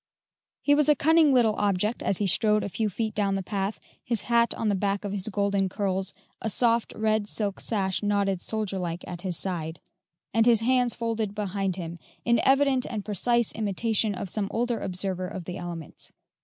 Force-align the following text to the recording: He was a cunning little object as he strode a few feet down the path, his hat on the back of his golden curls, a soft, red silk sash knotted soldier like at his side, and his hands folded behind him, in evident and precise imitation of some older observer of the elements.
He 0.63 0.73
was 0.73 0.89
a 0.89 0.95
cunning 0.95 1.31
little 1.31 1.53
object 1.57 2.01
as 2.01 2.17
he 2.17 2.25
strode 2.25 2.63
a 2.63 2.69
few 2.69 2.89
feet 2.89 3.13
down 3.13 3.35
the 3.35 3.43
path, 3.43 3.79
his 4.03 4.21
hat 4.21 4.51
on 4.55 4.67
the 4.67 4.73
back 4.73 5.05
of 5.05 5.11
his 5.11 5.27
golden 5.27 5.69
curls, 5.69 6.11
a 6.41 6.49
soft, 6.49 6.91
red 6.95 7.27
silk 7.29 7.59
sash 7.59 8.01
knotted 8.01 8.41
soldier 8.41 8.79
like 8.79 9.07
at 9.07 9.21
his 9.21 9.37
side, 9.37 9.79
and 10.33 10.47
his 10.47 10.61
hands 10.61 10.95
folded 10.95 11.35
behind 11.35 11.75
him, 11.75 11.99
in 12.25 12.39
evident 12.39 12.87
and 12.89 13.05
precise 13.05 13.51
imitation 13.53 14.15
of 14.15 14.27
some 14.27 14.47
older 14.49 14.79
observer 14.79 15.27
of 15.27 15.45
the 15.45 15.57
elements. 15.57 16.11